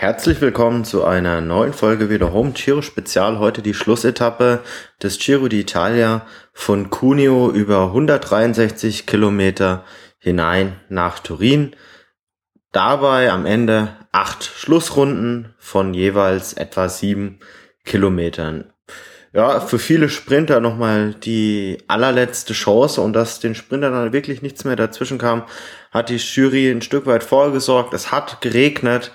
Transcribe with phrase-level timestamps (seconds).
[0.00, 3.40] Herzlich willkommen zu einer neuen Folge wieder Home Giro Spezial.
[3.40, 4.60] Heute die Schlussetappe
[5.02, 6.20] des Giro d'Italia
[6.52, 9.84] von Cuneo über 163 Kilometer
[10.20, 11.74] hinein nach Turin.
[12.70, 17.40] Dabei am Ende acht Schlussrunden von jeweils etwa sieben
[17.84, 18.72] Kilometern.
[19.32, 24.62] Ja, für viele Sprinter nochmal die allerletzte Chance und dass den Sprinter dann wirklich nichts
[24.62, 25.42] mehr dazwischen kam,
[25.90, 27.92] hat die Jury ein Stück weit vorgesorgt.
[27.94, 29.10] Es hat geregnet.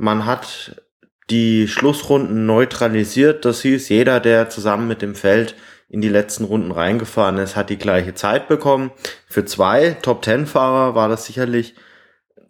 [0.00, 0.82] Man hat
[1.28, 3.44] die Schlussrunden neutralisiert.
[3.44, 5.56] Das hieß, jeder, der zusammen mit dem Feld
[5.90, 8.92] in die letzten Runden reingefahren ist, hat die gleiche Zeit bekommen.
[9.28, 11.74] Für zwei Top-Ten-Fahrer war das sicherlich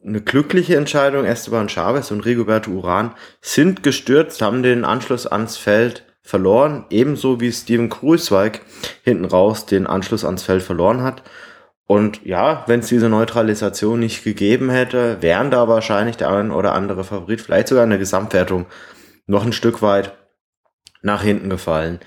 [0.06, 1.25] eine glückliche Entscheidung.
[1.25, 7.51] Esteban Chavez und Rigoberto Uran sind gestürzt, haben den Anschluss ans Feld verloren, ebenso wie
[7.51, 8.61] Steven Kruiswijk
[9.03, 11.25] hinten raus den Anschluss ans Feld verloren hat.
[11.91, 16.73] Und ja, wenn es diese Neutralisation nicht gegeben hätte, wären da wahrscheinlich der ein oder
[16.73, 18.67] andere Favorit, vielleicht sogar in der Gesamtwertung,
[19.27, 20.17] noch ein Stück weit
[21.03, 21.98] nach hinten gefallen.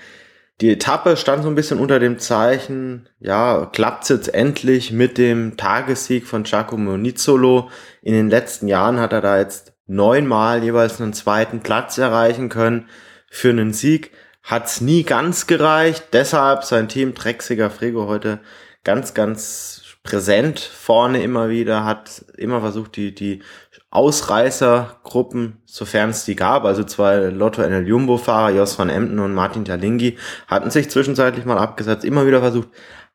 [0.62, 5.58] Die Etappe stand so ein bisschen unter dem Zeichen, ja, klappt's jetzt endlich mit dem
[5.58, 7.68] Tagessieg von Giacomo Nizzolo.
[8.00, 12.88] In den letzten Jahren hat er da jetzt neunmal jeweils einen zweiten Platz erreichen können.
[13.28, 16.04] Für einen Sieg hat's nie ganz gereicht.
[16.14, 18.40] Deshalb sein Team Drecksiger Frego heute
[18.82, 19.73] ganz, ganz
[20.04, 23.42] präsent vorne immer wieder, hat immer versucht, die, die
[23.90, 29.34] Ausreißergruppen, sofern es die gab, also zwei Lotto NL Jumbo Fahrer, Jos van Emden und
[29.34, 32.68] Martin Talingi, hatten sich zwischenzeitlich mal abgesetzt, immer wieder versucht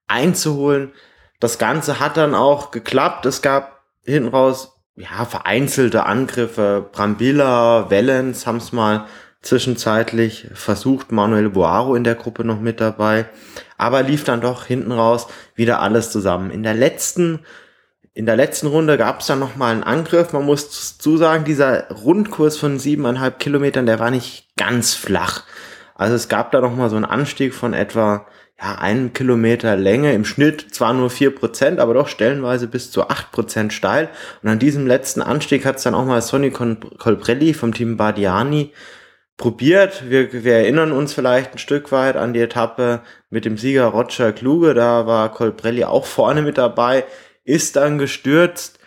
[0.08, 0.92] einzuholen.
[1.40, 3.26] Das Ganze hat dann auch geklappt.
[3.26, 6.90] Es gab hinten raus, ja, vereinzelte Angriffe.
[6.92, 9.06] Brambilla, Wellens haben es mal
[9.42, 13.26] zwischenzeitlich versucht, Manuel Boaro in der Gruppe noch mit dabei,
[13.78, 16.52] aber lief dann doch hinten raus wieder alles zusammen.
[16.52, 17.40] In der letzten
[18.14, 20.34] in der letzten Runde gab es dann noch mal einen Angriff.
[20.34, 25.44] Man muss zusagen, dieser Rundkurs von siebeneinhalb Kilometern, der war nicht ganz flach.
[25.96, 28.26] Also es gab da noch mal so einen Anstieg von etwa
[28.62, 33.08] ja, einem Kilometer Länge, im Schnitt zwar nur vier Prozent, aber doch stellenweise bis zu
[33.08, 34.10] acht Prozent steil.
[34.44, 38.74] Und an diesem letzten Anstieg hat es dann auch mal Sonny Colbrelli vom Team Bardiani
[39.40, 40.10] probiert.
[40.10, 43.02] Wir, wir erinnern uns vielleicht ein Stück weit an die Etappe
[43.32, 44.76] mit dem Sieger Roger Kluge.
[44.76, 47.06] Da war Colbrelli auch vorne mit dabei,
[47.44, 48.78] ist dann gestürzt.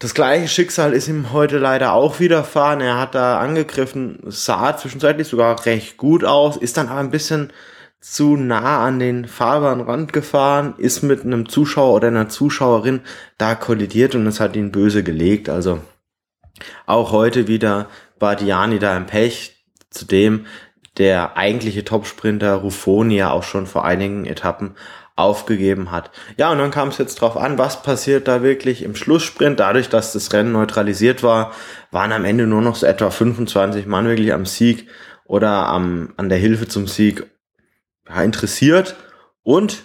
[0.00, 2.80] Das gleiche Schicksal ist ihm heute leider auch widerfahren.
[2.80, 7.52] Er hat da angegriffen, sah zwischenzeitlich sogar recht gut aus, ist dann aber ein bisschen
[8.00, 13.02] zu nah an den Fahrbahnrand gefahren, ist mit einem Zuschauer oder einer Zuschauerin
[13.36, 15.50] da kollidiert und es hat ihn böse gelegt.
[15.50, 15.80] Also
[16.86, 17.88] auch heute wieder
[18.20, 19.56] Bardiani da im Pech.
[19.90, 20.46] Zudem
[20.96, 24.76] der eigentliche Topsprinter Ruffoni ja auch schon vor einigen Etappen
[25.16, 26.10] aufgegeben hat.
[26.36, 29.60] Ja, und dann kam es jetzt drauf an, was passiert da wirklich im Schlusssprint.
[29.60, 31.52] Dadurch, dass das Rennen neutralisiert war,
[31.90, 34.88] waren am Ende nur noch so etwa 25 Mann wirklich am Sieg
[35.24, 37.26] oder am, an der Hilfe zum Sieg
[38.08, 38.96] ja, interessiert.
[39.42, 39.82] Und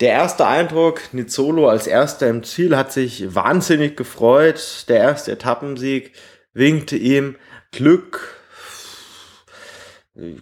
[0.00, 4.86] der erste Eindruck, Nizzolo als erster im Ziel, hat sich wahnsinnig gefreut.
[4.88, 6.12] Der erste Etappensieg
[6.52, 7.36] winkte ihm
[7.72, 8.36] Glück.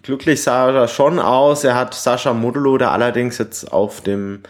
[0.01, 1.63] Glücklich sah er schon aus.
[1.63, 4.43] Er hat Sascha Modulo da allerdings jetzt auf dem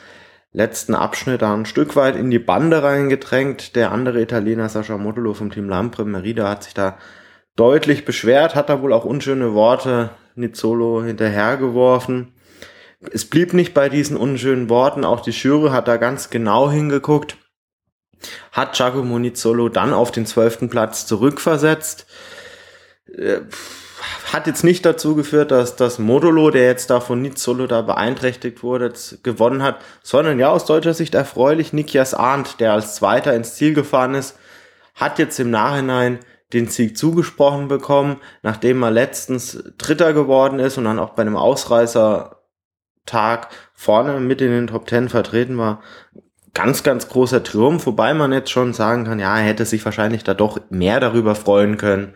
[0.52, 3.75] letzten Abschnitt da ein Stück weit in die Bande reingedrängt.
[3.75, 6.97] Der andere Italiener, Sascha Modulo vom Team Lampre Merida, hat sich da
[7.56, 12.34] deutlich beschwert, hat da wohl auch unschöne Worte Nizzolo hinterhergeworfen.
[13.12, 15.06] Es blieb nicht bei diesen unschönen Worten.
[15.06, 17.38] Auch die Jury hat da ganz genau hingeguckt
[18.52, 22.06] hat Giacomo Nizzolo dann auf den zwölften Platz zurückversetzt.
[23.16, 23.41] Äh,
[24.31, 28.63] hat jetzt nicht dazu geführt, dass das Modulo, der jetzt da von Nizzolo da beeinträchtigt
[28.63, 28.94] wurde,
[29.24, 33.74] gewonnen hat, sondern ja, aus deutscher Sicht erfreulich, Nikias Arndt, der als Zweiter ins Ziel
[33.74, 34.38] gefahren ist,
[34.96, 36.19] hat jetzt im Nachhinein
[36.53, 41.38] den Sieg zugesprochen bekommen, nachdem er letztens Dritter geworden ist und dann auch bei einem
[41.38, 42.38] Ausreißer
[43.06, 45.81] Tag vorne mit in den Top Ten vertreten war
[46.53, 50.23] ganz, ganz großer Triumph, wobei man jetzt schon sagen kann, ja, er hätte sich wahrscheinlich
[50.23, 52.13] da doch mehr darüber freuen können,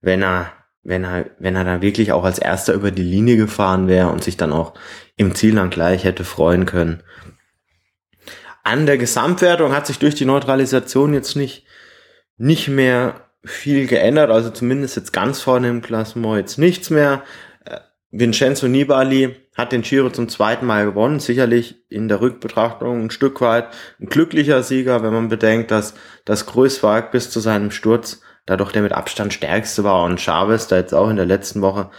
[0.00, 3.88] wenn er, wenn er, wenn er dann wirklich auch als erster über die Linie gefahren
[3.88, 4.74] wäre und sich dann auch
[5.16, 7.02] im Ziel dann gleich hätte freuen können.
[8.62, 11.64] An der Gesamtwertung hat sich durch die Neutralisation jetzt nicht,
[12.36, 17.22] nicht mehr viel geändert, also zumindest jetzt ganz vorne im Klassement jetzt nichts mehr.
[18.12, 21.20] Vincenzo Nibali hat den Giro zum zweiten Mal gewonnen.
[21.20, 23.68] Sicherlich in der Rückbetrachtung ein Stück weit
[24.00, 28.72] ein glücklicher Sieger, wenn man bedenkt, dass das Größwag bis zu seinem Sturz da doch
[28.72, 31.90] der mit Abstand stärkste war und Chavez da jetzt auch in der letzten Woche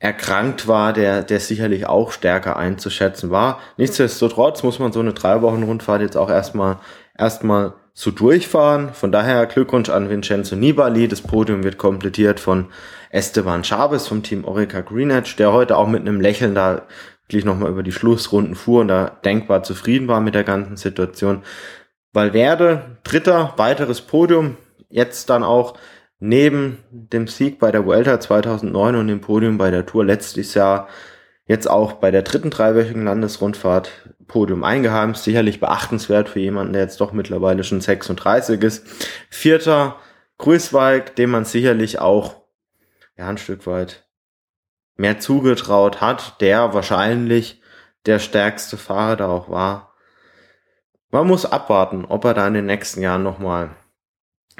[0.00, 3.60] erkrankt war, der, der sicherlich auch stärker einzuschätzen war.
[3.76, 6.80] Nichtsdestotrotz muss man so eine drei Wochen Rundfahrt jetzt auch erstmal,
[7.16, 8.94] erstmal so durchfahren.
[8.94, 11.08] Von daher Glückwunsch an Vincenzo Nibali.
[11.08, 12.68] Das Podium wird komplettiert von
[13.10, 16.86] Esteban Chavez vom Team Orica Green Edge, der heute auch mit einem Lächeln da
[17.26, 21.42] wirklich nochmal über die Schlussrunden fuhr und da denkbar zufrieden war mit der ganzen Situation.
[22.12, 24.56] Valverde, dritter, weiteres Podium,
[24.88, 25.78] jetzt dann auch
[26.18, 30.88] neben dem Sieg bei der Vuelta 2009 und dem Podium bei der Tour letztes Jahr
[31.46, 33.90] jetzt auch bei der dritten dreiwöchigen Landesrundfahrt
[34.26, 35.24] Podium eingeheimst.
[35.24, 38.86] Sicherlich beachtenswert für jemanden, der jetzt doch mittlerweile schon 36 ist.
[39.30, 39.96] Vierter
[40.38, 42.42] Grüßweig, dem man sicherlich auch
[43.16, 44.06] ja, ein Stück weit
[44.96, 47.60] mehr zugetraut hat, der wahrscheinlich
[48.06, 49.94] der stärkste Fahrer da auch war.
[51.10, 53.76] Man muss abwarten, ob er da in den nächsten Jahren nochmal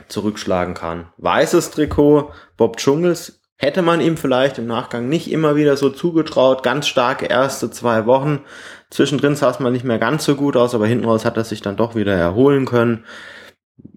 [0.08, 1.12] zurückschlagen kann.
[1.16, 6.62] Weißes Trikot, Bob Dschungels, hätte man ihm vielleicht im Nachgang nicht immer wieder so zugetraut.
[6.62, 8.40] Ganz starke erste zwei Wochen.
[8.90, 11.44] Zwischendrin sah es mal nicht mehr ganz so gut aus, aber hinten raus hat er
[11.44, 13.04] sich dann doch wieder erholen können.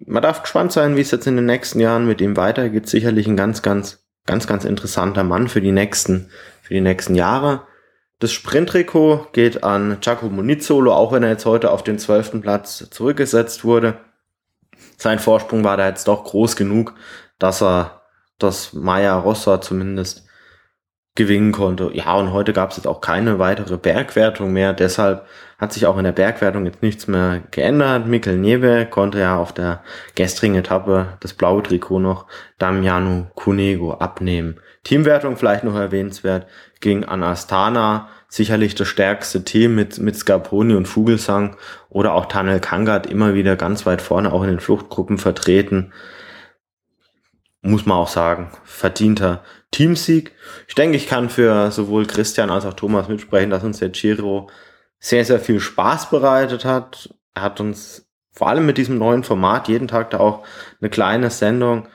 [0.06, 2.88] Man darf gespannt sein, wie es jetzt in den nächsten Jahren mit ihm weitergeht.
[2.88, 6.30] Sicherlich ein ganz, ganz, ganz, ganz interessanter Mann für die nächsten,
[6.62, 7.62] für die nächsten Jahre.
[8.18, 12.88] Das Sprinttrikot geht an Giacomo Nizzolo, auch wenn er jetzt heute auf den zwölften Platz
[12.90, 13.98] zurückgesetzt wurde
[14.96, 16.94] sein Vorsprung war da jetzt doch groß genug,
[17.38, 18.02] dass er
[18.38, 20.26] das Maya Rossa zumindest
[21.14, 21.90] gewinnen konnte.
[21.94, 24.74] Ja, und heute gab es jetzt auch keine weitere Bergwertung mehr.
[24.74, 25.26] Deshalb
[25.58, 28.06] hat sich auch in der Bergwertung jetzt nichts mehr geändert.
[28.06, 29.82] Mikkel Nieve konnte ja auf der
[30.14, 32.26] gestrigen Etappe das blaue Trikot noch
[32.58, 34.60] Damiano Cunego abnehmen.
[34.84, 36.46] Teamwertung vielleicht noch erwähnenswert
[36.80, 41.56] ging an Astana sicherlich das stärkste Team mit, mit Scarponi und Vogelsang
[41.88, 45.92] oder auch Tanel Kangat immer wieder ganz weit vorne, auch in den Fluchtgruppen vertreten.
[47.66, 50.32] Muss man auch sagen, verdienter Teamsieg.
[50.68, 54.48] Ich denke, ich kann für sowohl Christian als auch Thomas mitsprechen, dass uns der Giro
[54.98, 57.12] sehr, sehr viel Spaß bereitet hat.
[57.34, 60.44] Er hat uns vor allem mit diesem neuen Format jeden Tag da auch
[60.80, 61.88] eine kleine Sendung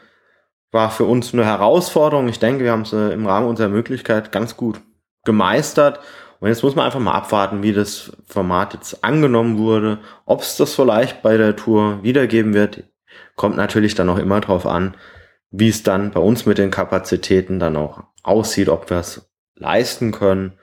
[0.72, 2.28] war für uns eine Herausforderung.
[2.28, 4.82] Ich denke, wir haben es im Rahmen unserer Möglichkeit ganz gut
[5.26, 6.00] gemeistert.
[6.40, 10.00] Und jetzt muss man einfach mal abwarten, wie das Format jetzt angenommen wurde.
[10.26, 12.84] Ob es das vielleicht bei der Tour wiedergeben wird,
[13.36, 14.96] kommt natürlich dann auch immer drauf an,
[15.52, 20.12] wie es dann bei uns mit den Kapazitäten dann auch aussieht, ob wir es leisten
[20.12, 20.54] können.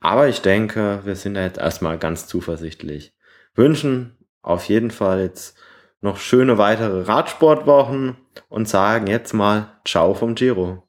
[0.00, 3.14] Aber ich denke, wir sind da jetzt erstmal ganz zuversichtlich.
[3.54, 5.56] Wünschen auf jeden Fall jetzt
[6.00, 8.16] noch schöne weitere Radsportwochen
[8.48, 10.85] und sagen jetzt mal Ciao vom Giro.